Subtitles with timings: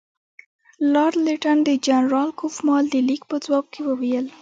[0.91, 4.25] لارډ لیټن د جنرال کوفمان د لیک په ځواب کې وویل.